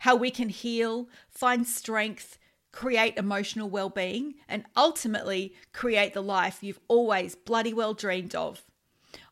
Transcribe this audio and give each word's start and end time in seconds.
how 0.00 0.16
we 0.16 0.30
can 0.30 0.48
heal, 0.48 1.08
find 1.30 1.66
strength, 1.66 2.38
create 2.72 3.16
emotional 3.16 3.68
well 3.68 3.90
being, 3.90 4.34
and 4.48 4.64
ultimately 4.76 5.54
create 5.72 6.14
the 6.14 6.22
life 6.22 6.62
you've 6.62 6.80
always 6.88 7.34
bloody 7.34 7.72
well 7.72 7.94
dreamed 7.94 8.34
of. 8.34 8.64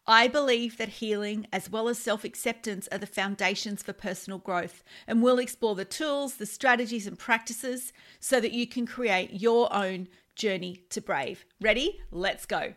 I 0.08 0.28
believe 0.28 0.76
that 0.76 0.88
healing 0.88 1.48
as 1.52 1.68
well 1.68 1.88
as 1.88 1.98
self 1.98 2.22
acceptance 2.22 2.88
are 2.92 2.98
the 2.98 3.06
foundations 3.06 3.82
for 3.82 3.92
personal 3.92 4.38
growth, 4.38 4.84
and 5.06 5.22
we'll 5.22 5.40
explore 5.40 5.74
the 5.74 5.84
tools, 5.84 6.36
the 6.36 6.46
strategies, 6.46 7.06
and 7.08 7.18
practices 7.18 7.92
so 8.20 8.40
that 8.40 8.52
you 8.52 8.68
can 8.68 8.86
create 8.86 9.32
your 9.32 9.72
own 9.74 10.06
journey 10.36 10.84
to 10.90 11.00
brave. 11.00 11.44
Ready? 11.60 12.00
Let's 12.12 12.46
go. 12.46 12.74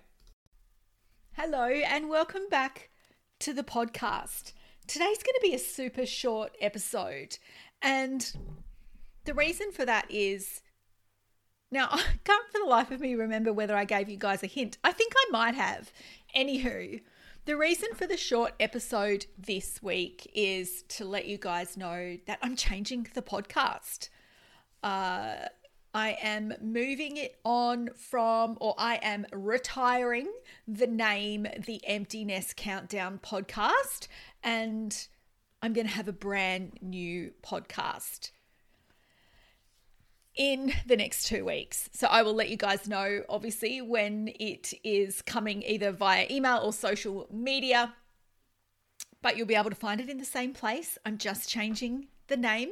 Hello, 1.33 1.66
and 1.66 2.09
welcome 2.09 2.49
back 2.49 2.89
to 3.39 3.53
the 3.53 3.64
podcast. 3.64 4.53
Today's 4.88 5.23
going 5.23 5.36
to 5.36 5.39
be 5.43 5.53
a 5.53 5.59
super 5.59 6.08
short 6.08 6.55
episode, 6.59 7.38
and 7.81 8.33
the 9.25 9.33
reason 9.33 9.72
for 9.72 9.85
that 9.85 10.09
is 10.09 10.61
now 11.72 11.88
I 11.91 12.03
can't 12.23 12.52
for 12.52 12.59
the 12.59 12.69
life 12.69 12.91
of 12.91 12.99
me 12.99 13.16
remember 13.16 13.53
whether 13.53 13.75
I 13.75 13.86
gave 13.86 14.09
you 14.09 14.17
guys 14.17 14.44
a 14.44 14.47
hint. 14.47 14.77
I 14.83 14.91
think 14.91 15.13
I 15.16 15.25
might 15.31 15.55
have. 15.55 15.91
Anywho, 16.36 17.02
the 17.45 17.58
reason 17.58 17.89
for 17.95 18.05
the 18.05 18.17
short 18.17 18.53
episode 18.59 19.25
this 19.38 19.81
week 19.81 20.30
is 20.33 20.83
to 20.89 21.05
let 21.05 21.25
you 21.25 21.38
guys 21.38 21.77
know 21.77 22.17
that 22.27 22.39
I'm 22.41 22.55
changing 22.55 23.08
the 23.13 23.21
podcast. 23.21 24.09
Uh, 24.83 25.47
I 25.93 26.17
am 26.21 26.53
moving 26.61 27.17
it 27.17 27.39
on 27.43 27.89
from, 27.95 28.58
or 28.61 28.75
I 28.77 28.99
am 29.02 29.25
retiring 29.33 30.31
the 30.67 30.86
name 30.86 31.47
The 31.66 31.81
Empty 31.88 32.25
Nest 32.25 32.55
Countdown 32.55 33.19
podcast, 33.23 34.08
and 34.43 35.08
I'm 35.61 35.73
going 35.73 35.88
to 35.88 35.93
have 35.93 36.07
a 36.07 36.13
brand 36.13 36.79
new 36.81 37.33
podcast 37.43 38.31
in 40.35 40.71
the 40.85 40.95
next 40.95 41.27
two 41.27 41.43
weeks. 41.43 41.89
So 41.93 42.07
I 42.07 42.21
will 42.21 42.33
let 42.33 42.49
you 42.49 42.55
guys 42.55 42.88
know, 42.88 43.23
obviously, 43.27 43.81
when 43.81 44.30
it 44.39 44.73
is 44.83 45.21
coming 45.21 45.63
either 45.63 45.91
via 45.91 46.27
email 46.31 46.61
or 46.63 46.71
social 46.71 47.27
media. 47.30 47.93
But 49.21 49.35
you'll 49.35 49.47
be 49.47 49.55
able 49.55 49.69
to 49.69 49.75
find 49.75 49.99
it 49.99 50.09
in 50.09 50.17
the 50.17 50.25
same 50.25 50.53
place. 50.53 50.97
I'm 51.05 51.17
just 51.17 51.49
changing 51.49 52.07
the 52.27 52.37
name. 52.37 52.69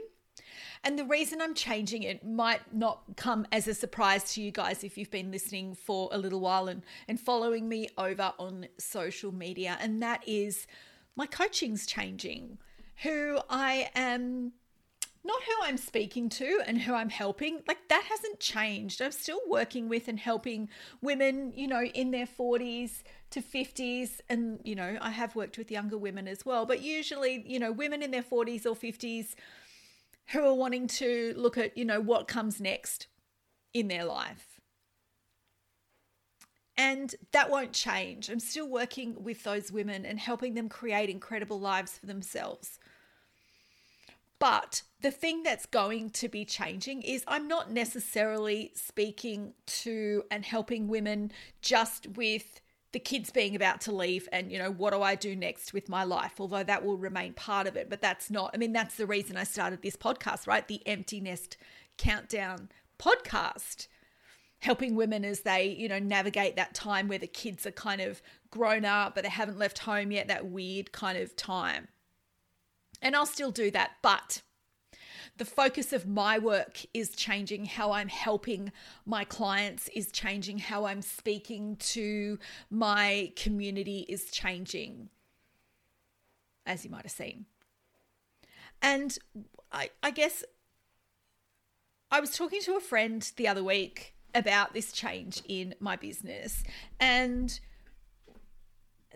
And 0.83 0.97
the 0.97 1.03
reason 1.03 1.41
I'm 1.41 1.55
changing 1.55 2.03
it 2.03 2.25
might 2.25 2.73
not 2.73 3.17
come 3.17 3.45
as 3.51 3.67
a 3.67 3.73
surprise 3.73 4.33
to 4.35 4.41
you 4.41 4.51
guys 4.51 4.83
if 4.83 4.97
you've 4.97 5.11
been 5.11 5.31
listening 5.31 5.73
for 5.73 6.07
a 6.13 6.17
little 6.17 6.39
while 6.39 6.69
and, 6.69 6.83
and 7.09 7.19
following 7.19 7.67
me 7.67 7.89
over 7.97 8.31
on 8.39 8.67
social 8.77 9.33
media. 9.33 9.77
And 9.81 10.01
that 10.01 10.23
is 10.25 10.67
my 11.17 11.25
coaching's 11.25 11.85
changing 11.85 12.59
who 13.03 13.39
I 13.49 13.89
am 13.95 14.53
not 15.27 15.43
who 15.43 15.53
I'm 15.63 15.77
speaking 15.77 16.29
to 16.29 16.61
and 16.65 16.81
who 16.81 16.93
I'm 16.93 17.09
helping, 17.09 17.61
like 17.67 17.89
that 17.89 18.05
hasn't 18.09 18.39
changed. 18.39 19.01
I'm 19.01 19.11
still 19.11 19.41
working 19.47 19.89
with 19.89 20.07
and 20.07 20.17
helping 20.17 20.69
women, 21.01 21.51
you 21.53 21.67
know, 21.67 21.83
in 21.83 22.11
their 22.11 22.25
40s 22.25 23.03
to 23.31 23.41
50s. 23.41 24.21
And, 24.29 24.59
you 24.63 24.73
know, 24.73 24.97
I 25.01 25.11
have 25.11 25.35
worked 25.35 25.57
with 25.57 25.69
younger 25.69 25.97
women 25.97 26.29
as 26.29 26.45
well, 26.45 26.65
but 26.65 26.81
usually, 26.81 27.43
you 27.45 27.59
know, 27.59 27.73
women 27.73 28.01
in 28.01 28.11
their 28.11 28.23
40s 28.23 28.65
or 28.65 28.73
50s 28.73 29.35
who 30.27 30.45
are 30.45 30.53
wanting 30.53 30.87
to 30.87 31.33
look 31.35 31.57
at, 31.57 31.77
you 31.77 31.83
know, 31.83 31.99
what 31.99 32.29
comes 32.29 32.61
next 32.61 33.07
in 33.73 33.89
their 33.89 34.05
life. 34.05 34.61
And 36.77 37.13
that 37.31 37.49
won't 37.49 37.73
change. 37.73 38.29
I'm 38.29 38.39
still 38.39 38.69
working 38.69 39.23
with 39.23 39.43
those 39.43 39.71
women 39.71 40.05
and 40.05 40.19
helping 40.19 40.53
them 40.53 40.69
create 40.69 41.09
incredible 41.09 41.59
lives 41.59 41.97
for 41.97 42.05
themselves. 42.05 42.79
But 44.39 44.83
the 45.01 45.11
thing 45.11 45.43
that's 45.43 45.65
going 45.65 46.11
to 46.11 46.29
be 46.29 46.45
changing 46.45 47.01
is 47.01 47.23
I'm 47.27 47.47
not 47.47 47.71
necessarily 47.71 48.71
speaking 48.75 49.53
to 49.67 50.23
and 50.29 50.45
helping 50.45 50.87
women 50.87 51.31
just 51.61 52.07
with 52.07 52.61
the 52.93 52.99
kids 52.99 53.31
being 53.31 53.55
about 53.55 53.81
to 53.81 53.91
leave 53.91 54.29
and 54.31 54.51
you 54.51 54.57
know 54.57 54.71
what 54.71 54.93
do 54.93 55.01
I 55.01 55.15
do 55.15 55.35
next 55.35 55.73
with 55.73 55.89
my 55.89 56.03
life? 56.03 56.39
Although 56.39 56.63
that 56.63 56.85
will 56.85 56.97
remain 56.97 57.33
part 57.33 57.67
of 57.67 57.75
it 57.75 57.89
but 57.89 58.01
that's 58.01 58.29
not 58.29 58.51
I 58.53 58.57
mean 58.57 58.73
that's 58.73 58.95
the 58.95 59.05
reason 59.05 59.37
I 59.37 59.43
started 59.43 59.81
this 59.81 59.97
podcast 59.97 60.47
right? 60.47 60.67
The 60.67 60.85
empty 60.87 61.19
nest 61.19 61.57
countdown 61.97 62.69
podcast. 62.99 63.87
Helping 64.59 64.95
women 64.95 65.23
as 65.23 65.41
they 65.41 65.67
you 65.67 65.87
know 65.87 65.99
navigate 65.99 66.55
that 66.55 66.73
time 66.73 67.07
where 67.07 67.19
the 67.19 67.27
kids 67.27 67.67
are 67.67 67.71
kind 67.71 68.01
of 68.01 68.21
grown 68.49 68.85
up 68.85 69.13
but 69.13 69.23
they 69.23 69.29
haven't 69.29 69.59
left 69.59 69.79
home 69.79 70.11
yet 70.11 70.27
that 70.27 70.47
weird 70.47 70.91
kind 70.91 71.17
of 71.17 71.35
time 71.35 71.89
and 73.01 73.15
I'll 73.15 73.25
still 73.25 73.51
do 73.51 73.71
that, 73.71 73.91
but 74.01 74.41
the 75.37 75.45
focus 75.45 75.93
of 75.93 76.07
my 76.07 76.39
work 76.39 76.79
is 76.93 77.11
changing 77.11 77.65
how 77.65 77.91
I'm 77.91 78.07
helping 78.07 78.71
my 79.05 79.23
clients, 79.23 79.87
is 79.89 80.11
changing 80.11 80.57
how 80.57 80.85
I'm 80.85 81.01
speaking 81.01 81.75
to 81.77 82.39
my 82.71 83.31
community, 83.35 84.05
is 84.09 84.31
changing, 84.31 85.09
as 86.65 86.83
you 86.83 86.89
might 86.89 87.03
have 87.03 87.11
seen. 87.11 87.45
And 88.81 89.17
I, 89.71 89.91
I 90.01 90.11
guess 90.11 90.43
I 92.09 92.19
was 92.19 92.31
talking 92.31 92.61
to 92.61 92.75
a 92.75 92.79
friend 92.79 93.29
the 93.35 93.47
other 93.47 93.63
week 93.63 94.15
about 94.33 94.73
this 94.73 94.91
change 94.91 95.41
in 95.47 95.75
my 95.79 95.95
business, 95.95 96.63
and 96.99 97.59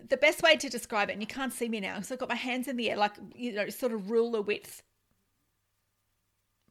the 0.08 0.16
best 0.16 0.42
way 0.42 0.56
to 0.56 0.68
describe 0.68 1.08
it, 1.10 1.12
and 1.12 1.22
you 1.22 1.26
can't 1.26 1.52
see 1.52 1.68
me 1.68 1.80
now 1.80 1.94
because 1.94 2.12
I've 2.12 2.18
got 2.18 2.28
my 2.28 2.34
hands 2.34 2.68
in 2.68 2.76
the 2.76 2.90
air, 2.90 2.96
like, 2.96 3.12
you 3.34 3.52
know, 3.52 3.68
sort 3.68 3.92
of 3.92 4.10
ruler 4.10 4.42
width, 4.42 4.82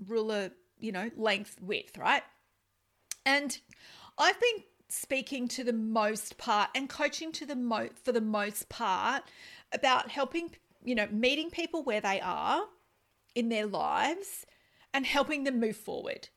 ruler, 0.07 0.51
you 0.79 0.91
know, 0.91 1.09
length 1.15 1.57
width, 1.61 1.97
right? 1.97 2.23
And 3.25 3.57
I've 4.17 4.39
been 4.39 4.63
speaking 4.89 5.47
to 5.49 5.63
the 5.63 5.73
most 5.73 6.37
part 6.37 6.69
and 6.75 6.89
coaching 6.89 7.31
to 7.31 7.45
the 7.45 7.55
mo 7.55 7.89
for 8.03 8.11
the 8.11 8.21
most 8.21 8.67
part 8.69 9.23
about 9.71 10.09
helping, 10.09 10.51
you 10.83 10.95
know, 10.95 11.07
meeting 11.11 11.49
people 11.49 11.83
where 11.83 12.01
they 12.01 12.19
are 12.19 12.63
in 13.35 13.49
their 13.49 13.65
lives 13.65 14.45
and 14.93 15.05
helping 15.05 15.43
them 15.43 15.59
move 15.59 15.77
forward. 15.77 16.29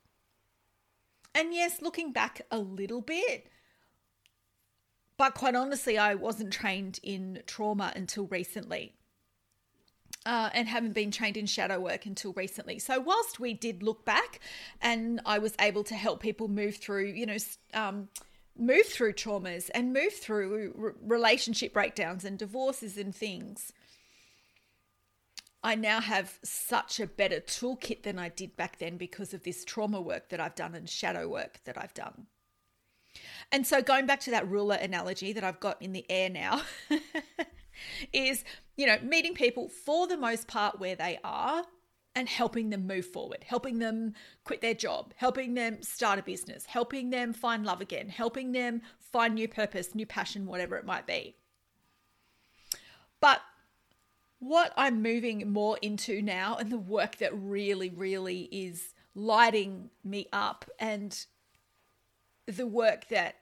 And 1.35 1.53
yes, 1.53 1.83
looking 1.83 2.13
back 2.13 2.43
a 2.51 2.59
little 2.59 3.01
bit, 3.01 3.49
but 5.17 5.35
quite 5.35 5.55
honestly, 5.55 5.99
I 5.99 6.15
wasn't 6.15 6.53
trained 6.53 7.01
in 7.03 7.43
trauma 7.47 7.93
until 7.95 8.27
recently. 8.27 8.95
Uh, 10.27 10.49
and 10.55 10.69
haven't 10.69 10.95
been 10.95 11.11
trained 11.11 11.37
in 11.37 11.45
shadow 11.45 11.79
work 11.79 12.07
until 12.07 12.33
recently. 12.33 12.79
So, 12.79 12.99
whilst 12.99 13.39
we 13.39 13.53
did 13.53 13.83
look 13.83 14.07
back 14.07 14.41
and 14.81 15.21
I 15.27 15.39
was 15.39 15.55
able 15.61 15.85
to 15.85 15.95
help 15.95 16.21
people 16.21 16.49
move 16.49 16.77
through, 16.77 17.09
you 17.09 17.27
know, 17.27 17.37
um, 17.75 18.09
move 18.57 18.87
through 18.87 19.13
traumas 19.13 19.69
and 19.75 19.93
move 19.93 20.15
through 20.15 20.95
relationship 21.03 21.75
breakdowns 21.75 22.25
and 22.25 22.39
divorces 22.39 22.97
and 22.97 23.15
things, 23.15 23.75
I 25.63 25.75
now 25.75 26.01
have 26.01 26.39
such 26.43 27.01
a 27.01 27.07
better 27.07 27.41
toolkit 27.41 28.03
than 28.03 28.19
I 28.19 28.29
did 28.29 28.55
back 28.55 28.79
then 28.79 28.97
because 28.97 29.33
of 29.33 29.43
this 29.43 29.65
trauma 29.65 30.01
work 30.01 30.29
that 30.29 30.39
I've 30.39 30.55
done 30.55 30.75
and 30.75 30.89
shadow 30.89 31.27
work 31.29 31.61
that 31.65 31.77
I've 31.77 31.95
done. 31.95 32.27
And 33.53 33.67
so 33.67 33.83
going 33.83 34.07
back 34.07 34.21
to 34.21 34.31
that 34.33 34.49
ruler 34.49 34.77
analogy 34.77 35.33
that 35.33 35.45
I've 35.45 35.61
got 35.61 35.81
in 35.81 35.93
the 35.93 36.05
air 36.11 36.29
now 36.29 36.63
is, 38.13 38.45
you 38.77 38.87
know, 38.87 38.99
meeting 39.03 39.35
people 39.35 39.69
for 39.69 40.07
the 40.07 40.17
most 40.17 40.49
part 40.49 40.81
where 40.81 40.97
they 40.97 41.19
are 41.23 41.65
and 42.17 42.29
helping 42.29 42.71
them 42.71 42.87
move 42.87 43.07
forward, 43.07 43.45
helping 43.45 43.79
them 43.79 44.15
quit 44.45 44.61
their 44.61 44.75
job, 44.75 45.13
helping 45.17 45.55
them 45.55 45.83
start 45.83 46.19
a 46.19 46.23
business, 46.23 46.67
helping 46.67 47.11
them 47.11 47.33
find 47.33 47.65
love 47.65 47.81
again, 47.81 48.09
helping 48.09 48.53
them 48.53 48.83
find 49.01 49.35
new 49.35 49.49
purpose, 49.49 49.95
new 49.95 50.07
passion, 50.07 50.47
whatever 50.47 50.77
it 50.77 50.87
might 50.87 51.07
be. 51.07 51.35
But 53.21 53.41
what 54.39 54.73
I'm 54.77 55.03
moving 55.03 55.51
more 55.51 55.79
into 55.81 56.23
now 56.23 56.57
and 56.57 56.71
the 56.71 56.79
work 56.79 57.17
that 57.17 57.33
really, 57.35 57.91
really 57.91 58.43
is 58.53 58.95
lighting 59.15 59.91
me 60.05 60.29
up 60.33 60.65
and 60.79 61.25
the 62.47 62.67
work 62.67 63.09
that 63.09 63.37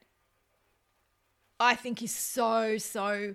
I 1.59 1.75
think 1.75 2.03
is 2.03 2.15
so, 2.15 2.79
so 2.79 3.35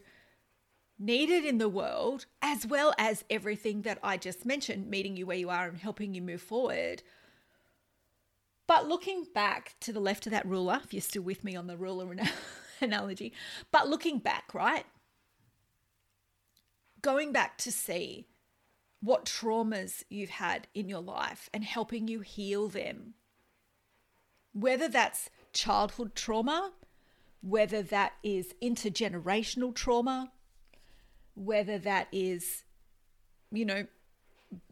needed 0.99 1.45
in 1.45 1.57
the 1.57 1.69
world, 1.69 2.25
as 2.41 2.65
well 2.65 2.93
as 2.97 3.23
everything 3.29 3.83
that 3.83 3.99
I 4.03 4.17
just 4.17 4.45
mentioned 4.45 4.89
meeting 4.89 5.15
you 5.15 5.25
where 5.25 5.37
you 5.37 5.49
are 5.49 5.67
and 5.67 5.77
helping 5.77 6.13
you 6.13 6.21
move 6.21 6.41
forward. 6.41 7.03
But 8.67 8.87
looking 8.87 9.25
back 9.33 9.75
to 9.81 9.93
the 9.93 9.99
left 9.99 10.25
of 10.25 10.31
that 10.31 10.45
ruler, 10.45 10.81
if 10.83 10.93
you're 10.93 11.01
still 11.01 11.21
with 11.21 11.43
me 11.43 11.55
on 11.55 11.67
the 11.67 11.77
ruler 11.77 12.13
analogy, 12.81 13.33
but 13.71 13.89
looking 13.89 14.19
back, 14.19 14.53
right? 14.53 14.85
Going 17.01 17.31
back 17.31 17.57
to 17.59 17.71
see 17.71 18.27
what 18.99 19.25
traumas 19.25 20.03
you've 20.09 20.31
had 20.31 20.67
in 20.73 20.89
your 20.89 21.01
life 21.01 21.49
and 21.53 21.63
helping 21.63 22.07
you 22.07 22.21
heal 22.21 22.67
them. 22.67 23.13
Whether 24.53 24.89
that's 24.89 25.29
childhood 25.53 26.15
trauma, 26.15 26.71
whether 27.41 27.81
that 27.81 28.13
is 28.23 28.53
intergenerational 28.61 29.73
trauma, 29.73 30.31
whether 31.35 31.77
that 31.77 32.07
is, 32.11 32.63
you 33.51 33.65
know, 33.65 33.85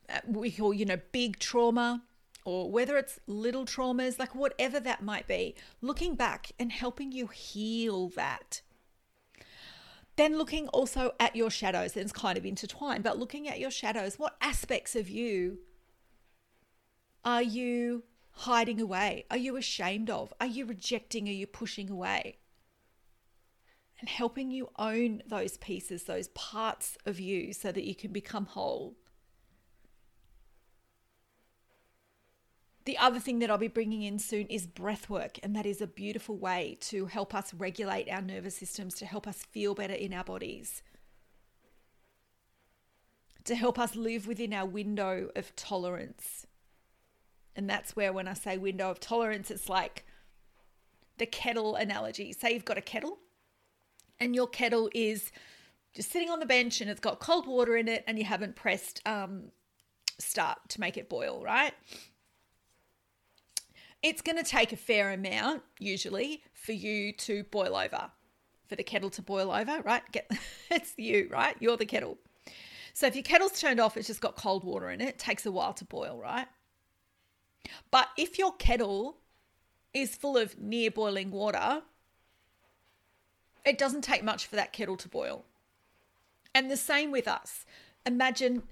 uh, 0.09 0.19
we 0.27 0.51
call, 0.51 0.73
you 0.73 0.85
know, 0.85 0.99
big 1.11 1.39
trauma, 1.39 2.03
or 2.43 2.69
whether 2.69 2.97
it's 2.97 3.19
little 3.25 3.65
traumas, 3.65 4.19
like 4.19 4.35
whatever 4.35 4.79
that 4.79 5.03
might 5.03 5.27
be, 5.27 5.55
looking 5.81 6.15
back 6.15 6.51
and 6.59 6.71
helping 6.71 7.11
you 7.11 7.27
heal 7.27 8.09
that. 8.09 8.61
Then 10.15 10.37
looking 10.37 10.67
also 10.69 11.13
at 11.19 11.35
your 11.35 11.49
shadows, 11.49 11.95
and 11.95 12.03
it's 12.03 12.13
kind 12.13 12.37
of 12.37 12.45
intertwined, 12.45 13.03
but 13.03 13.17
looking 13.17 13.47
at 13.47 13.59
your 13.59 13.71
shadows, 13.71 14.17
what 14.17 14.37
aspects 14.39 14.95
of 14.95 15.09
you 15.09 15.59
are 17.25 17.41
you 17.41 18.03
hiding 18.35 18.81
away? 18.81 19.25
Are 19.31 19.37
you 19.37 19.55
ashamed 19.55 20.09
of? 20.09 20.33
Are 20.39 20.47
you 20.47 20.65
rejecting? 20.65 21.27
Are 21.27 21.31
you 21.31 21.47
pushing 21.47 21.89
away? 21.89 22.37
And 23.99 24.09
helping 24.09 24.51
you 24.51 24.69
own 24.77 25.23
those 25.25 25.57
pieces, 25.57 26.03
those 26.03 26.27
parts 26.29 26.97
of 27.05 27.19
you, 27.19 27.53
so 27.53 27.71
that 27.71 27.85
you 27.85 27.95
can 27.95 28.11
become 28.11 28.45
whole. 28.45 28.95
The 32.83 32.97
other 32.99 33.19
thing 33.19 33.39
that 33.39 33.49
I'll 33.49 33.57
be 33.57 33.67
bringing 33.67 34.03
in 34.03 34.19
soon 34.19 34.45
is 34.47 34.67
breath 34.67 35.09
work, 35.09 35.39
and 35.41 35.55
that 35.55 35.65
is 35.65 35.81
a 35.81 35.87
beautiful 35.87 36.37
way 36.37 36.77
to 36.81 37.07
help 37.07 37.33
us 37.33 37.51
regulate 37.53 38.09
our 38.09 38.21
nervous 38.21 38.55
systems, 38.55 38.93
to 38.95 39.07
help 39.07 39.27
us 39.27 39.43
feel 39.43 39.73
better 39.73 39.93
in 39.93 40.13
our 40.13 40.23
bodies, 40.23 40.83
to 43.45 43.55
help 43.55 43.79
us 43.79 43.95
live 43.95 44.27
within 44.27 44.53
our 44.53 44.67
window 44.67 45.29
of 45.35 45.55
tolerance. 45.55 46.45
And 47.55 47.69
that's 47.69 47.95
where, 47.95 48.11
when 48.11 48.27
I 48.27 48.33
say 48.33 48.57
window 48.57 48.89
of 48.89 48.99
tolerance, 48.99 49.49
it's 49.49 49.69
like 49.69 50.05
the 51.17 51.25
kettle 51.25 51.75
analogy. 51.75 52.33
Say 52.33 52.53
you've 52.53 52.65
got 52.65 52.77
a 52.77 52.81
kettle, 52.81 53.19
and 54.19 54.35
your 54.35 54.47
kettle 54.47 54.89
is 54.93 55.31
just 55.93 56.11
sitting 56.11 56.29
on 56.29 56.39
the 56.39 56.45
bench 56.45 56.81
and 56.81 56.89
it's 56.89 56.99
got 56.99 57.19
cold 57.19 57.47
water 57.47 57.77
in 57.77 57.87
it, 57.87 58.03
and 58.07 58.19
you 58.19 58.25
haven't 58.25 58.55
pressed 58.55 59.01
um, 59.05 59.51
start 60.19 60.57
to 60.69 60.81
make 60.81 60.97
it 60.97 61.07
boil, 61.07 61.41
right? 61.43 61.73
it's 64.05 64.21
going 64.21 64.37
to 64.37 64.43
take 64.43 64.71
a 64.71 64.77
fair 64.77 65.11
amount, 65.11 65.63
usually, 65.79 66.43
for 66.53 66.73
you 66.73 67.11
to 67.11 67.43
boil 67.45 67.75
over, 67.75 68.11
for 68.67 68.75
the 68.75 68.83
kettle 68.83 69.09
to 69.09 69.23
boil 69.23 69.51
over, 69.51 69.81
right? 69.81 70.03
Get 70.11 70.29
it's 70.69 70.93
you, 70.95 71.27
right? 71.31 71.55
You're 71.59 71.75
the 71.75 71.87
kettle. 71.87 72.19
So 72.93 73.07
if 73.07 73.15
your 73.15 73.23
kettle's 73.23 73.59
turned 73.59 73.79
off, 73.79 73.97
it's 73.97 74.05
just 74.05 74.21
got 74.21 74.35
cold 74.35 74.63
water 74.63 74.91
in 74.91 75.01
it. 75.01 75.09
It 75.09 75.19
takes 75.19 75.47
a 75.47 75.51
while 75.51 75.73
to 75.73 75.85
boil, 75.85 76.19
right? 76.21 76.47
But 77.91 78.09
if 78.17 78.37
your 78.37 78.53
kettle 78.53 79.17
is 79.93 80.15
full 80.15 80.37
of 80.37 80.59
near 80.59 80.91
boiling 80.91 81.31
water, 81.31 81.81
it 83.65 83.77
doesn't 83.77 84.03
take 84.03 84.23
much 84.23 84.45
for 84.45 84.55
that 84.55 84.73
kettle 84.73 84.97
to 84.97 85.09
boil. 85.09 85.45
And 86.53 86.69
the 86.69 86.77
same 86.77 87.11
with 87.11 87.27
us. 87.27 87.65
Imagine 88.05 88.63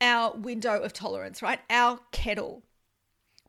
our 0.00 0.34
window 0.36 0.80
of 0.80 0.92
tolerance, 0.92 1.42
right? 1.42 1.60
Our 1.70 2.00
kettle 2.10 2.62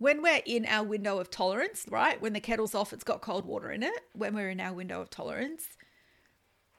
when 0.04 0.22
we're 0.22 0.42
in 0.46 0.66
our 0.66 0.84
window 0.84 1.20
of 1.20 1.30
tolerance, 1.30 1.86
right? 1.90 2.22
When 2.22 2.34
the 2.34 2.42
kettle's 2.42 2.76
off, 2.76 2.92
it's 2.92 3.06
got 3.06 3.22
cold 3.22 3.46
water 3.46 3.72
in 3.72 3.84
it. 3.84 4.02
When 4.14 4.36
we're 4.36 4.50
in 4.50 4.60
our 4.60 4.74
window 4.74 5.00
of 5.00 5.10
tolerance, 5.10 5.78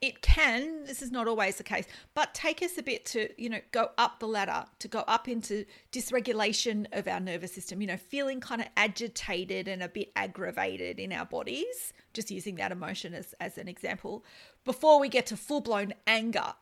it 0.05 0.21
can, 0.21 0.85
this 0.85 1.01
is 1.01 1.11
not 1.11 1.27
always 1.27 1.57
the 1.57 1.63
case, 1.63 1.87
but 2.15 2.35
take 2.35 2.63
us 2.63 2.77
a 2.77 2.83
bit 2.83 3.07
to, 3.07 3.29
you 3.41 3.49
know, 3.49 3.61
go 3.73 3.89
up 3.97 4.21
the 4.21 4.29
ladder, 4.29 4.67
to 4.81 4.89
go 4.89 5.01
up 5.01 5.29
into 5.29 5.65
dysregulation 5.93 6.87
of 6.93 7.09
our 7.09 7.21
nervous 7.21 7.55
system, 7.55 7.81
you 7.81 7.87
know, 7.87 7.97
feeling 7.97 8.39
kind 8.39 8.61
of 8.61 8.69
agitated 8.77 9.67
and 9.67 9.83
a 9.83 9.89
bit 9.89 10.13
aggravated 10.15 11.01
in 11.01 11.11
our 11.11 11.25
bodies, 11.25 11.95
just 12.13 12.31
using 12.31 12.57
that 12.57 12.71
emotion 12.71 13.15
as, 13.15 13.35
as 13.41 13.57
an 13.57 13.67
example, 13.67 14.25
before 14.67 15.01
we 15.01 15.09
get 15.09 15.25
to 15.25 15.39
full 15.39 15.63
blown 15.63 15.95
anger. 16.07 16.53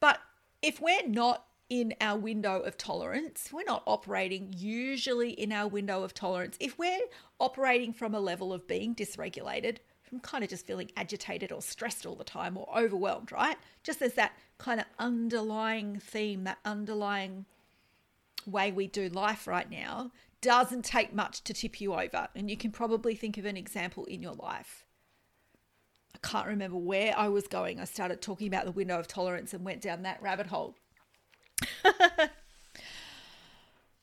But 0.00 0.18
if 0.60 0.80
we're 0.80 1.06
not 1.06 1.44
in 1.68 1.92
our 2.00 2.18
window 2.18 2.60
of 2.60 2.78
tolerance. 2.78 3.50
We're 3.52 3.62
not 3.64 3.82
operating 3.86 4.54
usually 4.56 5.32
in 5.32 5.52
our 5.52 5.68
window 5.68 6.02
of 6.02 6.14
tolerance. 6.14 6.56
If 6.60 6.78
we're 6.78 6.98
operating 7.38 7.92
from 7.92 8.14
a 8.14 8.20
level 8.20 8.54
of 8.54 8.66
being 8.66 8.94
dysregulated, 8.94 9.76
from 10.08 10.20
kind 10.20 10.42
of 10.42 10.50
just 10.50 10.66
feeling 10.66 10.90
agitated 10.96 11.52
or 11.52 11.60
stressed 11.60 12.06
all 12.06 12.14
the 12.14 12.24
time 12.24 12.56
or 12.56 12.66
overwhelmed, 12.76 13.30
right? 13.30 13.56
Just 13.82 14.00
as 14.00 14.14
that 14.14 14.32
kind 14.56 14.80
of 14.80 14.86
underlying 14.98 16.00
theme, 16.00 16.44
that 16.44 16.58
underlying 16.64 17.44
way 18.46 18.72
we 18.72 18.86
do 18.86 19.08
life 19.08 19.46
right 19.46 19.70
now, 19.70 20.10
doesn't 20.40 20.84
take 20.84 21.12
much 21.12 21.42
to 21.44 21.52
tip 21.52 21.80
you 21.80 21.94
over. 21.94 22.28
And 22.34 22.50
you 22.50 22.56
can 22.56 22.70
probably 22.70 23.14
think 23.14 23.36
of 23.38 23.44
an 23.44 23.56
example 23.56 24.04
in 24.06 24.22
your 24.22 24.34
life. 24.34 24.86
I 26.14 26.18
can't 26.26 26.46
remember 26.46 26.78
where 26.78 27.16
I 27.16 27.28
was 27.28 27.46
going. 27.46 27.78
I 27.80 27.84
started 27.84 28.22
talking 28.22 28.48
about 28.48 28.64
the 28.64 28.72
window 28.72 28.98
of 28.98 29.06
tolerance 29.06 29.52
and 29.52 29.64
went 29.64 29.82
down 29.82 30.02
that 30.02 30.22
rabbit 30.22 30.46
hole. 30.46 30.76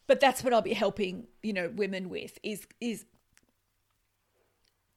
but 0.08 0.20
that's 0.20 0.44
what 0.44 0.54
I'll 0.54 0.62
be 0.62 0.74
helping, 0.74 1.28
you 1.42 1.54
know, 1.54 1.72
women 1.74 2.10
with 2.10 2.38
is 2.44 2.68
is 2.80 3.06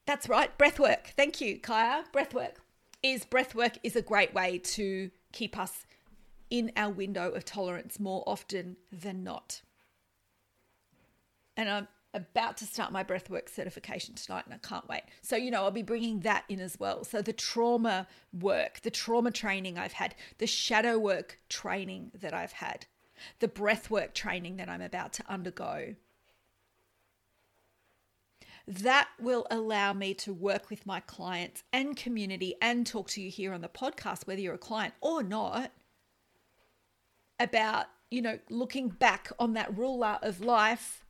that's 0.08 0.26
right, 0.26 0.56
breath 0.56 0.81
work. 0.81 1.12
Thank 1.19 1.38
you, 1.43 1.60
Kaia. 1.60 2.10
Breath 2.12 2.32
work 2.32 2.62
is 3.02 3.26
breath 3.26 3.55
work 3.55 3.75
is 3.82 3.94
a 3.94 4.00
great 4.00 4.32
way 4.32 4.56
to 4.56 5.10
keep 5.32 5.58
us 5.58 5.84
in 6.49 6.72
our 6.76 6.90
window 6.90 7.31
of 7.31 7.44
tolerance 7.44 8.00
more 8.00 8.25
often 8.26 8.78
than 8.90 9.22
not. 9.22 9.60
And 11.58 11.69
I'm 11.69 11.88
about 12.14 12.56
to 12.56 12.64
start 12.64 12.90
my 12.90 13.05
breathwork 13.05 13.50
certification 13.50 14.14
tonight 14.14 14.46
and 14.46 14.55
I 14.55 14.66
can't 14.66 14.88
wait. 14.88 15.02
So, 15.20 15.37
you 15.37 15.50
know, 15.50 15.64
I'll 15.64 15.70
be 15.70 15.82
bringing 15.82 16.20
that 16.20 16.44
in 16.49 16.58
as 16.58 16.81
well. 16.81 17.05
So, 17.05 17.20
the 17.20 17.34
trauma 17.34 18.06
work, 18.32 18.81
the 18.81 18.91
trauma 18.91 19.31
training 19.31 19.77
I've 19.77 19.93
had, 19.93 20.15
the 20.38 20.46
shadow 20.46 20.98
work 20.98 21.38
training 21.50 22.12
that 22.19 22.32
I've 22.32 22.53
had, 22.53 22.86
the 23.41 23.48
breathwork 23.48 24.15
training 24.15 24.56
that 24.56 24.70
I'm 24.70 24.81
about 24.81 25.12
to 25.15 25.24
undergo. 25.29 25.96
That 28.70 29.08
will 29.19 29.46
allow 29.51 29.94
me 29.94 30.13
to 30.15 30.34
work 30.34 30.69
with 30.69 30.84
my 30.84 31.01
clients 31.01 31.63
and 31.72 31.96
community 31.96 32.55
and 32.60 32.87
talk 32.87 33.08
to 33.10 33.22
you 33.22 33.31
here 33.31 33.55
on 33.55 33.63
the 33.63 33.69
podcast, 33.69 34.27
whether 34.27 34.43
you're 34.43 34.53
a 34.53 34.58
client 34.58 34.93
or 35.01 35.22
not, 35.22 35.72
about, 37.41 37.87
you 38.10 38.20
know, 38.20 38.39
looking 38.51 38.91
back 38.91 39.32
on 39.39 39.55
that 39.55 39.75
ruler 39.75 40.19
of 40.20 40.43
life 40.43 41.06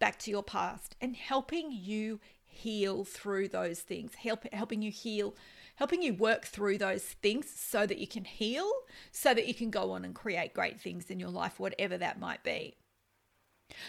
back 0.00 0.18
to 0.18 0.32
your 0.32 0.42
past 0.42 0.96
and 1.00 1.14
helping 1.14 1.70
you 1.70 2.18
heal 2.42 3.04
through 3.04 3.46
those 3.46 3.78
things, 3.78 4.16
help, 4.16 4.44
helping 4.52 4.82
you 4.82 4.90
heal, 4.90 5.36
helping 5.76 6.02
you 6.02 6.12
work 6.12 6.44
through 6.44 6.76
those 6.78 7.04
things 7.04 7.48
so 7.48 7.86
that 7.86 7.98
you 7.98 8.08
can 8.08 8.24
heal, 8.24 8.68
so 9.12 9.32
that 9.32 9.46
you 9.46 9.54
can 9.54 9.70
go 9.70 9.92
on 9.92 10.04
and 10.04 10.16
create 10.16 10.54
great 10.54 10.80
things 10.80 11.08
in 11.08 11.20
your 11.20 11.30
life, 11.30 11.60
whatever 11.60 11.96
that 11.96 12.18
might 12.18 12.42
be. 12.42 12.74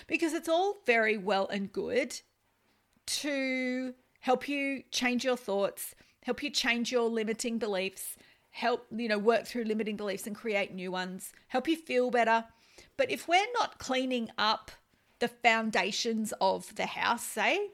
Because 0.05 0.33
it's 0.33 0.47
all 0.47 0.81
very 0.85 1.17
well 1.17 1.47
and 1.47 1.71
good 1.71 2.21
to 3.05 3.93
help 4.19 4.47
you 4.47 4.83
change 4.91 5.23
your 5.23 5.37
thoughts, 5.37 5.95
help 6.23 6.43
you 6.43 6.49
change 6.49 6.91
your 6.91 7.09
limiting 7.09 7.57
beliefs, 7.57 8.15
help, 8.51 8.85
you 8.95 9.07
know, 9.07 9.17
work 9.17 9.45
through 9.45 9.63
limiting 9.63 9.97
beliefs 9.97 10.27
and 10.27 10.35
create 10.35 10.73
new 10.73 10.91
ones, 10.91 11.31
help 11.47 11.67
you 11.67 11.75
feel 11.75 12.11
better. 12.11 12.45
But 12.97 13.11
if 13.11 13.27
we're 13.27 13.51
not 13.57 13.79
cleaning 13.79 14.29
up 14.37 14.71
the 15.19 15.27
foundations 15.27 16.33
of 16.41 16.75
the 16.75 16.85
house, 16.85 17.23
say, 17.23 17.69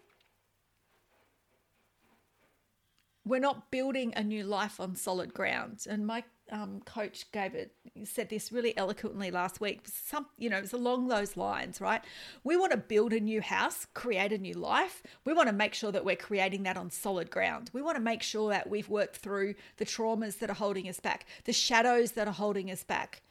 we're 3.26 3.40
not 3.40 3.72
building 3.72 4.14
a 4.16 4.24
new 4.24 4.44
life 4.44 4.80
on 4.80 4.96
solid 4.96 5.34
ground. 5.34 5.86
And 5.90 6.08
my 6.08 6.24
um, 6.52 6.82
coach 6.86 7.32
gave 7.32 7.56
it 7.56 7.74
said 8.04 8.30
this 8.30 8.52
really 8.52 8.78
eloquently 8.78 9.32
last 9.32 9.60
week. 9.60 9.82
Some, 9.86 10.28
you 10.38 10.50
know, 10.50 10.58
it's 10.58 10.74
along 10.74 11.08
those 11.08 11.36
lines, 11.36 11.82
right? 11.82 12.02
We 12.44 12.58
want 12.58 12.72
to 12.72 12.78
build 12.78 13.14
a 13.14 13.20
new 13.20 13.42
house, 13.42 13.88
create 13.94 14.32
a 14.32 14.38
new 14.38 14.54
life. 14.54 15.04
We 15.26 15.34
want 15.34 15.48
to 15.48 15.54
make 15.54 15.74
sure 15.74 15.92
that 15.92 16.06
we're 16.06 16.16
creating 16.16 16.64
that 16.64 16.78
on 16.78 16.92
solid 16.92 17.30
ground. 17.30 17.70
We 17.74 17.82
want 17.82 17.98
to 17.98 18.04
make 18.04 18.24
sure 18.24 18.50
that 18.50 18.70
we've 18.70 18.90
worked 18.90 19.18
through 19.18 19.56
the 19.78 19.86
traumas 19.86 20.40
that 20.40 20.50
are 20.50 20.56
holding 20.56 20.88
us 20.88 21.00
back, 21.00 21.26
the 21.46 21.54
shadows 21.54 22.14
that 22.14 22.28
are 22.28 22.34
holding 22.34 22.70
us 22.72 22.84
back, 22.84 23.22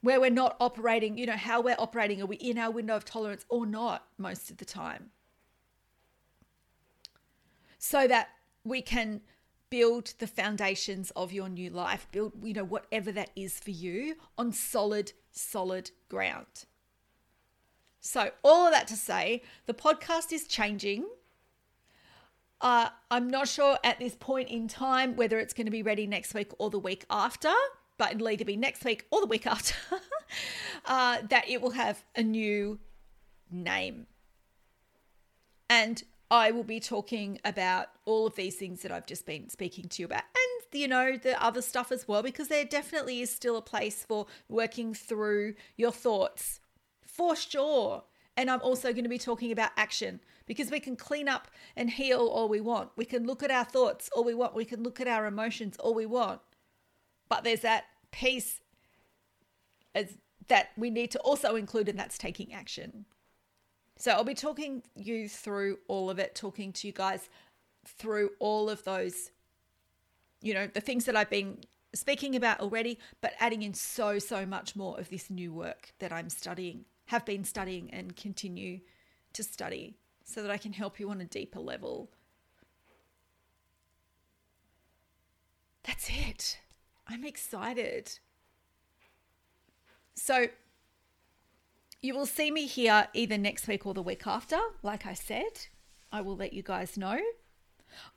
where 0.00 0.20
we're 0.20 0.30
not 0.30 0.56
operating, 0.60 1.16
you 1.16 1.26
know, 1.26 1.36
how 1.36 1.60
we're 1.60 1.76
operating. 1.78 2.20
Are 2.20 2.26
we 2.26 2.36
in 2.36 2.58
our 2.58 2.70
window 2.70 2.96
of 2.96 3.04
tolerance 3.04 3.44
or 3.48 3.66
not 3.66 4.06
most 4.18 4.50
of 4.50 4.58
the 4.58 4.64
time? 4.64 5.10
So 7.78 8.06
that 8.06 8.28
we 8.64 8.80
can 8.80 9.22
build 9.72 10.12
the 10.18 10.26
foundations 10.26 11.10
of 11.16 11.32
your 11.32 11.48
new 11.48 11.70
life, 11.70 12.06
build, 12.12 12.34
you 12.42 12.52
know, 12.52 12.62
whatever 12.62 13.10
that 13.10 13.30
is 13.34 13.58
for 13.58 13.70
you 13.70 14.16
on 14.36 14.52
solid 14.52 15.14
solid 15.30 15.90
ground. 16.10 16.66
So, 17.98 18.32
all 18.44 18.66
of 18.66 18.74
that 18.74 18.86
to 18.88 18.96
say, 18.96 19.40
the 19.64 19.72
podcast 19.72 20.30
is 20.30 20.46
changing. 20.46 21.06
Uh, 22.60 22.90
I'm 23.10 23.30
not 23.30 23.48
sure 23.48 23.78
at 23.82 23.98
this 23.98 24.14
point 24.14 24.50
in 24.50 24.68
time 24.68 25.16
whether 25.16 25.38
it's 25.38 25.54
going 25.54 25.64
to 25.68 25.72
be 25.72 25.82
ready 25.82 26.06
next 26.06 26.34
week 26.34 26.52
or 26.58 26.68
the 26.68 26.78
week 26.78 27.06
after, 27.08 27.54
but 27.96 28.12
it'll 28.12 28.28
either 28.28 28.44
be 28.44 28.56
next 28.56 28.84
week 28.84 29.06
or 29.10 29.22
the 29.22 29.26
week 29.26 29.46
after 29.46 29.74
uh, 30.84 31.22
that 31.30 31.48
it 31.48 31.62
will 31.62 31.70
have 31.70 32.04
a 32.14 32.22
new 32.22 32.78
name. 33.50 34.06
And 35.70 36.02
I 36.32 36.50
will 36.50 36.64
be 36.64 36.80
talking 36.80 37.38
about 37.44 37.88
all 38.06 38.26
of 38.26 38.36
these 38.36 38.56
things 38.56 38.80
that 38.80 38.90
I've 38.90 39.04
just 39.04 39.26
been 39.26 39.50
speaking 39.50 39.86
to 39.90 40.00
you 40.00 40.06
about. 40.06 40.22
And, 40.34 40.80
you 40.80 40.88
know, 40.88 41.18
the 41.18 41.40
other 41.40 41.60
stuff 41.60 41.92
as 41.92 42.08
well, 42.08 42.22
because 42.22 42.48
there 42.48 42.64
definitely 42.64 43.20
is 43.20 43.30
still 43.30 43.58
a 43.58 43.62
place 43.62 44.02
for 44.02 44.24
working 44.48 44.94
through 44.94 45.52
your 45.76 45.92
thoughts 45.92 46.58
for 47.06 47.36
sure. 47.36 48.04
And 48.34 48.50
I'm 48.50 48.62
also 48.62 48.92
going 48.92 49.02
to 49.04 49.10
be 49.10 49.18
talking 49.18 49.52
about 49.52 49.72
action 49.76 50.20
because 50.46 50.70
we 50.70 50.80
can 50.80 50.96
clean 50.96 51.28
up 51.28 51.48
and 51.76 51.90
heal 51.90 52.20
all 52.20 52.48
we 52.48 52.62
want. 52.62 52.88
We 52.96 53.04
can 53.04 53.26
look 53.26 53.42
at 53.42 53.50
our 53.50 53.66
thoughts 53.66 54.08
all 54.16 54.24
we 54.24 54.32
want. 54.32 54.54
We 54.54 54.64
can 54.64 54.82
look 54.82 55.02
at 55.02 55.06
our 55.06 55.26
emotions 55.26 55.76
all 55.76 55.92
we 55.92 56.06
want. 56.06 56.40
But 57.28 57.44
there's 57.44 57.60
that 57.60 57.84
piece 58.10 58.62
as 59.94 60.16
that 60.48 60.70
we 60.78 60.88
need 60.88 61.10
to 61.10 61.18
also 61.20 61.56
include, 61.56 61.90
and 61.90 61.98
that's 61.98 62.16
taking 62.16 62.54
action. 62.54 63.04
So 64.02 64.10
I'll 64.10 64.24
be 64.24 64.34
talking 64.34 64.82
you 64.96 65.28
through 65.28 65.78
all 65.86 66.10
of 66.10 66.18
it, 66.18 66.34
talking 66.34 66.72
to 66.72 66.88
you 66.88 66.92
guys 66.92 67.28
through 67.86 68.30
all 68.40 68.68
of 68.68 68.82
those, 68.82 69.30
you 70.40 70.54
know, 70.54 70.66
the 70.66 70.80
things 70.80 71.04
that 71.04 71.14
I've 71.14 71.30
been 71.30 71.58
speaking 71.94 72.34
about 72.34 72.58
already, 72.58 72.98
but 73.20 73.34
adding 73.38 73.62
in 73.62 73.74
so, 73.74 74.18
so 74.18 74.44
much 74.44 74.74
more 74.74 74.98
of 74.98 75.08
this 75.08 75.30
new 75.30 75.52
work 75.52 75.92
that 76.00 76.10
I'm 76.10 76.30
studying 76.30 76.84
have 77.06 77.24
been 77.24 77.44
studying 77.44 77.90
and 77.92 78.16
continue 78.16 78.80
to 79.34 79.44
study 79.44 79.94
so 80.24 80.42
that 80.42 80.50
I 80.50 80.56
can 80.56 80.72
help 80.72 80.98
you 80.98 81.08
on 81.08 81.20
a 81.20 81.24
deeper 81.24 81.60
level. 81.60 82.10
That's 85.84 86.10
it. 86.10 86.58
I'm 87.06 87.24
excited. 87.24 88.18
So, 90.16 90.48
you 92.02 92.14
will 92.14 92.26
see 92.26 92.50
me 92.50 92.66
here 92.66 93.06
either 93.14 93.38
next 93.38 93.68
week 93.68 93.86
or 93.86 93.94
the 93.94 94.02
week 94.02 94.26
after. 94.26 94.58
Like 94.82 95.06
I 95.06 95.14
said, 95.14 95.66
I 96.10 96.20
will 96.20 96.36
let 96.36 96.52
you 96.52 96.62
guys 96.62 96.98
know. 96.98 97.18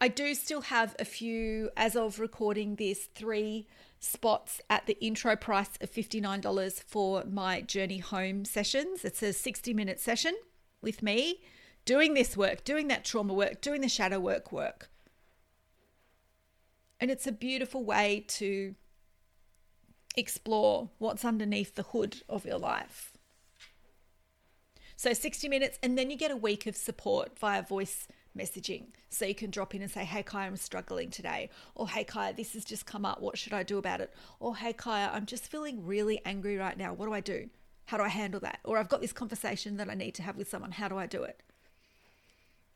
I 0.01 0.07
do 0.07 0.33
still 0.33 0.61
have 0.61 0.95
a 0.97 1.05
few, 1.05 1.69
as 1.77 1.95
of 1.95 2.19
recording 2.19 2.75
this, 2.75 3.07
three 3.13 3.67
spots 3.99 4.59
at 4.69 4.87
the 4.87 4.97
intro 5.03 5.35
price 5.35 5.69
of 5.81 5.91
$59 5.91 6.83
for 6.83 7.23
my 7.25 7.61
Journey 7.61 7.99
Home 7.99 8.43
sessions. 8.43 9.05
It's 9.05 9.21
a 9.21 9.33
60 9.33 9.73
minute 9.73 9.99
session 9.99 10.35
with 10.81 11.03
me 11.03 11.41
doing 11.83 12.15
this 12.15 12.35
work, 12.35 12.63
doing 12.63 12.87
that 12.87 13.05
trauma 13.05 13.33
work, 13.33 13.61
doing 13.61 13.81
the 13.81 13.89
shadow 13.89 14.19
work 14.19 14.51
work. 14.51 14.89
And 16.99 17.11
it's 17.11 17.27
a 17.27 17.31
beautiful 17.31 17.83
way 17.83 18.25
to 18.29 18.73
explore 20.17 20.89
what's 20.97 21.25
underneath 21.25 21.75
the 21.75 21.83
hood 21.83 22.23
of 22.27 22.45
your 22.45 22.57
life. 22.57 23.14
So 25.05 25.13
60 25.13 25.49
minutes, 25.49 25.77
and 25.83 25.95
then 25.95 26.09
you 26.09 26.17
get 26.17 26.31
a 26.31 26.35
week 26.35 26.65
of 26.65 26.75
support 26.75 27.37
via 27.37 27.61
voice 27.61 28.07
messaging. 28.35 28.85
So 29.09 29.23
you 29.25 29.35
can 29.35 29.51
drop 29.51 29.75
in 29.75 29.83
and 29.83 29.91
say, 29.91 30.03
Hey, 30.03 30.23
Kaia, 30.23 30.47
I'm 30.47 30.57
struggling 30.57 31.11
today. 31.11 31.51
Or, 31.75 31.87
Hey, 31.87 32.03
Kaia, 32.03 32.35
this 32.35 32.53
has 32.53 32.65
just 32.65 32.87
come 32.87 33.05
up. 33.05 33.21
What 33.21 33.37
should 33.37 33.53
I 33.53 33.61
do 33.61 33.77
about 33.77 34.01
it? 34.01 34.11
Or, 34.39 34.55
Hey, 34.55 34.73
Kaia, 34.73 35.13
I'm 35.13 35.27
just 35.27 35.45
feeling 35.45 35.85
really 35.85 36.23
angry 36.25 36.57
right 36.57 36.75
now. 36.75 36.91
What 36.91 37.05
do 37.05 37.13
I 37.13 37.19
do? 37.19 37.51
How 37.85 37.97
do 37.97 38.03
I 38.03 38.07
handle 38.07 38.39
that? 38.39 38.57
Or, 38.63 38.79
I've 38.79 38.89
got 38.89 38.99
this 38.99 39.13
conversation 39.13 39.77
that 39.77 39.91
I 39.91 39.93
need 39.93 40.15
to 40.15 40.23
have 40.23 40.37
with 40.37 40.49
someone. 40.49 40.71
How 40.71 40.87
do 40.87 40.97
I 40.97 41.05
do 41.05 41.21
it? 41.21 41.39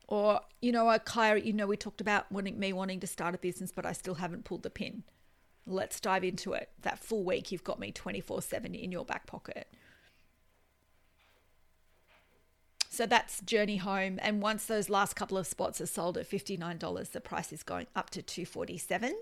Or, 0.07 0.41
you 0.61 0.71
know, 0.71 0.85
Kaia, 0.85 1.43
you 1.43 1.53
know, 1.53 1.65
we 1.65 1.77
talked 1.77 1.99
about 1.99 2.31
wanting 2.31 2.59
me 2.59 2.73
wanting 2.73 2.99
to 2.99 3.07
start 3.07 3.33
a 3.33 3.39
business, 3.39 3.71
but 3.71 3.87
I 3.87 3.93
still 3.93 4.13
haven't 4.13 4.45
pulled 4.45 4.61
the 4.61 4.69
pin. 4.69 5.01
Let's 5.65 5.99
dive 5.99 6.23
into 6.23 6.53
it. 6.53 6.69
That 6.83 6.99
full 6.99 7.23
week, 7.23 7.51
you've 7.51 7.63
got 7.63 7.79
me 7.79 7.91
24 7.91 8.43
7 8.43 8.75
in 8.75 8.91
your 8.91 9.03
back 9.03 9.25
pocket. 9.25 9.67
So 12.99 13.05
that's 13.05 13.39
Journey 13.39 13.77
Home. 13.77 14.19
And 14.21 14.41
once 14.41 14.65
those 14.65 14.89
last 14.89 15.15
couple 15.15 15.37
of 15.37 15.47
spots 15.47 15.79
are 15.79 15.85
sold 15.85 16.17
at 16.17 16.29
$59, 16.29 17.11
the 17.11 17.21
price 17.21 17.53
is 17.53 17.63
going 17.63 17.87
up 17.95 18.09
to 18.09 18.21
247. 18.21 19.15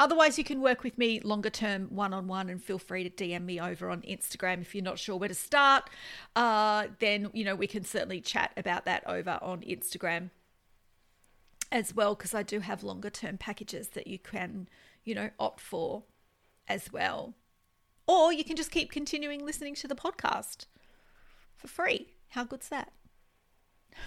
Otherwise, 0.00 0.36
you 0.36 0.42
can 0.42 0.60
work 0.60 0.82
with 0.82 0.98
me 0.98 1.20
longer 1.20 1.48
term 1.48 1.86
one 1.90 2.12
on 2.12 2.26
one 2.26 2.50
and 2.50 2.60
feel 2.60 2.80
free 2.80 3.08
to 3.08 3.24
DM 3.24 3.44
me 3.44 3.60
over 3.60 3.88
on 3.88 4.02
Instagram 4.02 4.62
if 4.62 4.74
you're 4.74 4.82
not 4.82 4.98
sure 4.98 5.16
where 5.16 5.28
to 5.28 5.34
start. 5.36 5.88
Uh, 6.34 6.88
then, 6.98 7.30
you 7.32 7.44
know, 7.44 7.54
we 7.54 7.68
can 7.68 7.84
certainly 7.84 8.20
chat 8.20 8.50
about 8.56 8.84
that 8.84 9.06
over 9.06 9.38
on 9.40 9.60
Instagram 9.60 10.30
as 11.70 11.94
well, 11.94 12.16
because 12.16 12.34
I 12.34 12.42
do 12.42 12.58
have 12.58 12.82
longer 12.82 13.10
term 13.10 13.38
packages 13.38 13.90
that 13.90 14.08
you 14.08 14.18
can, 14.18 14.68
you 15.04 15.14
know, 15.14 15.30
opt 15.38 15.60
for 15.60 16.02
as 16.66 16.92
well. 16.92 17.34
Or 18.08 18.32
you 18.32 18.42
can 18.42 18.56
just 18.56 18.72
keep 18.72 18.90
continuing 18.90 19.46
listening 19.46 19.76
to 19.76 19.86
the 19.86 19.94
podcast 19.94 20.66
for 21.56 21.68
free. 21.68 22.08
How 22.30 22.44
good's 22.44 22.68
that? 22.68 22.92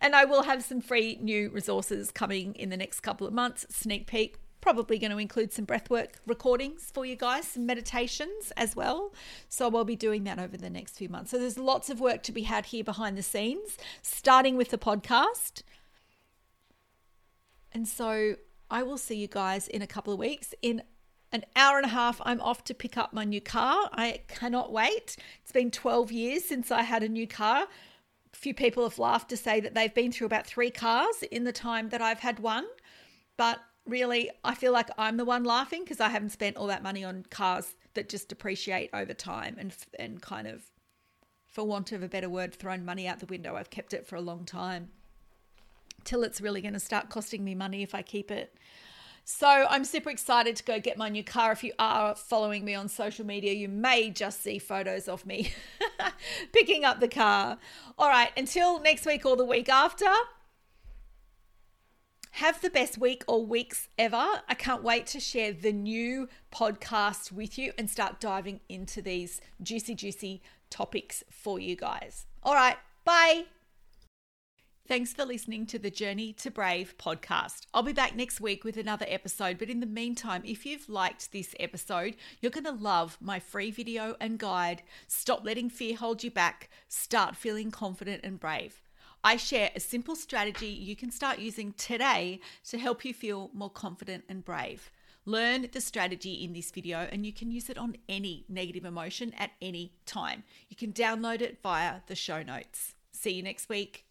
and 0.00 0.14
I 0.14 0.24
will 0.24 0.44
have 0.44 0.62
some 0.62 0.80
free 0.80 1.18
new 1.20 1.50
resources 1.50 2.10
coming 2.10 2.54
in 2.54 2.70
the 2.70 2.76
next 2.76 3.00
couple 3.00 3.26
of 3.26 3.32
months. 3.32 3.66
Sneak 3.70 4.06
peek, 4.06 4.38
probably 4.60 4.98
going 4.98 5.10
to 5.10 5.18
include 5.18 5.52
some 5.52 5.66
breathwork 5.66 6.14
recordings 6.26 6.90
for 6.92 7.04
you 7.04 7.16
guys, 7.16 7.48
some 7.48 7.66
meditations 7.66 8.52
as 8.56 8.74
well. 8.74 9.12
So 9.48 9.70
I'll 9.74 9.84
be 9.84 9.96
doing 9.96 10.24
that 10.24 10.38
over 10.38 10.56
the 10.56 10.70
next 10.70 10.96
few 10.96 11.08
months. 11.08 11.30
So 11.30 11.38
there's 11.38 11.58
lots 11.58 11.90
of 11.90 12.00
work 12.00 12.22
to 12.24 12.32
be 12.32 12.42
had 12.42 12.66
here 12.66 12.84
behind 12.84 13.16
the 13.16 13.22
scenes, 13.22 13.76
starting 14.02 14.56
with 14.56 14.70
the 14.70 14.78
podcast. 14.78 15.62
And 17.72 17.86
so 17.86 18.36
I 18.70 18.82
will 18.82 18.98
see 18.98 19.16
you 19.16 19.28
guys 19.28 19.68
in 19.68 19.82
a 19.82 19.86
couple 19.86 20.12
of 20.12 20.18
weeks 20.18 20.54
in 20.62 20.82
an 21.36 21.44
hour 21.54 21.76
and 21.76 21.84
a 21.84 21.90
half, 21.90 22.18
I'm 22.24 22.40
off 22.40 22.64
to 22.64 22.74
pick 22.74 22.96
up 22.96 23.12
my 23.12 23.24
new 23.24 23.42
car. 23.42 23.90
I 23.92 24.22
cannot 24.26 24.72
wait. 24.72 25.16
It's 25.42 25.52
been 25.52 25.70
12 25.70 26.10
years 26.10 26.44
since 26.46 26.70
I 26.70 26.80
had 26.80 27.02
a 27.02 27.10
new 27.10 27.28
car. 27.28 27.66
A 28.32 28.36
few 28.36 28.54
people 28.54 28.84
have 28.84 28.98
laughed 28.98 29.28
to 29.28 29.36
say 29.36 29.60
that 29.60 29.74
they've 29.74 29.94
been 29.94 30.12
through 30.12 30.28
about 30.28 30.46
three 30.46 30.70
cars 30.70 31.22
in 31.30 31.44
the 31.44 31.52
time 31.52 31.90
that 31.90 32.00
I've 32.00 32.20
had 32.20 32.38
one. 32.38 32.64
But 33.36 33.60
really, 33.84 34.30
I 34.44 34.54
feel 34.54 34.72
like 34.72 34.88
I'm 34.96 35.18
the 35.18 35.26
one 35.26 35.44
laughing 35.44 35.84
because 35.84 36.00
I 36.00 36.08
haven't 36.08 36.30
spent 36.30 36.56
all 36.56 36.68
that 36.68 36.82
money 36.82 37.04
on 37.04 37.26
cars 37.28 37.74
that 37.92 38.08
just 38.08 38.30
depreciate 38.30 38.88
over 38.94 39.12
time 39.12 39.56
and, 39.58 39.76
and 39.98 40.22
kind 40.22 40.46
of, 40.46 40.64
for 41.46 41.64
want 41.64 41.92
of 41.92 42.02
a 42.02 42.08
better 42.08 42.30
word, 42.30 42.54
thrown 42.54 42.82
money 42.82 43.06
out 43.06 43.20
the 43.20 43.26
window. 43.26 43.56
I've 43.56 43.70
kept 43.70 43.92
it 43.92 44.06
for 44.06 44.16
a 44.16 44.22
long 44.22 44.46
time 44.46 44.88
till 46.04 46.22
it's 46.22 46.40
really 46.40 46.62
going 46.62 46.72
to 46.72 46.80
start 46.80 47.10
costing 47.10 47.44
me 47.44 47.54
money 47.54 47.82
if 47.82 47.94
I 47.94 48.00
keep 48.00 48.30
it. 48.30 48.56
So 49.28 49.48
I'm 49.48 49.84
super 49.84 50.08
excited 50.08 50.54
to 50.54 50.62
go 50.62 50.78
get 50.78 50.96
my 50.96 51.08
new 51.08 51.24
car. 51.24 51.50
If 51.50 51.64
you 51.64 51.72
are 51.80 52.14
following 52.14 52.64
me 52.64 52.76
on 52.76 52.88
social 52.88 53.26
media, 53.26 53.54
you 53.54 53.68
may 53.68 54.08
just 54.08 54.40
see 54.40 54.60
photos 54.60 55.08
of 55.08 55.26
me 55.26 55.52
picking 56.52 56.84
up 56.84 57.00
the 57.00 57.08
car. 57.08 57.58
All 57.98 58.08
right, 58.08 58.30
until 58.36 58.80
next 58.80 59.04
week 59.04 59.26
or 59.26 59.36
the 59.36 59.44
week 59.44 59.68
after, 59.68 60.06
have 62.30 62.60
the 62.60 62.70
best 62.70 62.98
week 62.98 63.24
or 63.26 63.44
weeks 63.44 63.88
ever. 63.98 64.42
I 64.48 64.54
can't 64.54 64.84
wait 64.84 65.06
to 65.06 65.18
share 65.18 65.52
the 65.52 65.72
new 65.72 66.28
podcast 66.54 67.32
with 67.32 67.58
you 67.58 67.72
and 67.76 67.90
start 67.90 68.20
diving 68.20 68.60
into 68.68 69.02
these 69.02 69.40
juicy, 69.60 69.96
juicy 69.96 70.40
topics 70.70 71.24
for 71.32 71.58
you 71.58 71.74
guys. 71.74 72.26
All 72.44 72.54
right, 72.54 72.76
bye. 73.04 73.46
Thanks 74.88 75.12
for 75.12 75.24
listening 75.24 75.66
to 75.66 75.80
the 75.80 75.90
Journey 75.90 76.32
to 76.34 76.48
Brave 76.48 76.94
podcast. 76.96 77.66
I'll 77.74 77.82
be 77.82 77.92
back 77.92 78.14
next 78.14 78.40
week 78.40 78.62
with 78.62 78.76
another 78.76 79.04
episode, 79.08 79.58
but 79.58 79.68
in 79.68 79.80
the 79.80 79.86
meantime, 79.86 80.42
if 80.44 80.64
you've 80.64 80.88
liked 80.88 81.32
this 81.32 81.56
episode, 81.58 82.14
you're 82.40 82.52
going 82.52 82.62
to 82.62 82.70
love 82.70 83.18
my 83.20 83.40
free 83.40 83.72
video 83.72 84.14
and 84.20 84.38
guide 84.38 84.84
Stop 85.08 85.44
Letting 85.44 85.70
Fear 85.70 85.96
Hold 85.96 86.22
You 86.22 86.30
Back, 86.30 86.70
Start 86.88 87.34
Feeling 87.34 87.72
Confident 87.72 88.20
and 88.22 88.38
Brave. 88.38 88.80
I 89.24 89.38
share 89.38 89.72
a 89.74 89.80
simple 89.80 90.14
strategy 90.14 90.68
you 90.68 90.94
can 90.94 91.10
start 91.10 91.40
using 91.40 91.72
today 91.72 92.38
to 92.68 92.78
help 92.78 93.04
you 93.04 93.12
feel 93.12 93.50
more 93.52 93.70
confident 93.70 94.22
and 94.28 94.44
brave. 94.44 94.92
Learn 95.24 95.66
the 95.72 95.80
strategy 95.80 96.44
in 96.44 96.52
this 96.52 96.70
video 96.70 97.08
and 97.10 97.26
you 97.26 97.32
can 97.32 97.50
use 97.50 97.68
it 97.68 97.76
on 97.76 97.96
any 98.08 98.44
negative 98.48 98.84
emotion 98.84 99.34
at 99.36 99.50
any 99.60 99.94
time. 100.06 100.44
You 100.68 100.76
can 100.76 100.92
download 100.92 101.40
it 101.40 101.58
via 101.60 102.02
the 102.06 102.14
show 102.14 102.44
notes. 102.44 102.94
See 103.10 103.32
you 103.32 103.42
next 103.42 103.68
week. 103.68 104.05